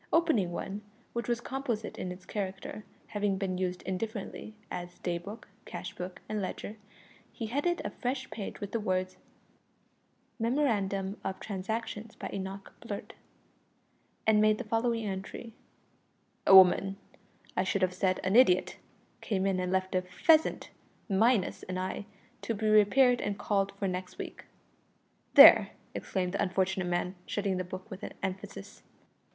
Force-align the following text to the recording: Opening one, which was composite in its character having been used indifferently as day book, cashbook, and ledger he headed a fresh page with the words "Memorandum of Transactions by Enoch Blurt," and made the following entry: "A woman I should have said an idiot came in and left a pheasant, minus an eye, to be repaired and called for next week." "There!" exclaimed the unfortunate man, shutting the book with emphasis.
Opening 0.11 0.51
one, 0.51 0.81
which 1.13 1.27
was 1.27 1.41
composite 1.41 1.99
in 1.99 2.11
its 2.11 2.25
character 2.25 2.83
having 3.09 3.37
been 3.37 3.59
used 3.59 3.83
indifferently 3.83 4.55
as 4.71 4.97
day 4.97 5.19
book, 5.19 5.47
cashbook, 5.65 6.23
and 6.27 6.41
ledger 6.41 6.77
he 7.31 7.45
headed 7.45 7.83
a 7.85 7.91
fresh 7.91 8.27
page 8.31 8.59
with 8.59 8.71
the 8.71 8.79
words 8.79 9.17
"Memorandum 10.39 11.21
of 11.23 11.39
Transactions 11.39 12.15
by 12.15 12.31
Enoch 12.33 12.73
Blurt," 12.79 13.13
and 14.25 14.41
made 14.41 14.57
the 14.57 14.63
following 14.63 15.05
entry: 15.05 15.53
"A 16.47 16.55
woman 16.55 16.97
I 17.55 17.63
should 17.63 17.83
have 17.83 17.93
said 17.93 18.19
an 18.23 18.35
idiot 18.35 18.77
came 19.21 19.45
in 19.45 19.59
and 19.59 19.71
left 19.71 19.93
a 19.93 20.01
pheasant, 20.01 20.71
minus 21.07 21.61
an 21.61 21.77
eye, 21.77 22.07
to 22.41 22.55
be 22.55 22.67
repaired 22.67 23.21
and 23.21 23.37
called 23.37 23.71
for 23.73 23.87
next 23.87 24.17
week." 24.17 24.45
"There!" 25.35 25.73
exclaimed 25.93 26.31
the 26.33 26.41
unfortunate 26.41 26.85
man, 26.87 27.13
shutting 27.27 27.57
the 27.57 27.63
book 27.63 27.91
with 27.91 28.03
emphasis. 28.23 28.81